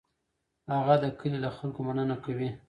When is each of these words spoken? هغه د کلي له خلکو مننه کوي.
هغه 0.77 0.95
د 1.03 1.05
کلي 1.19 1.37
له 1.45 1.49
خلکو 1.57 1.79
مننه 1.87 2.15
کوي. 2.25 2.49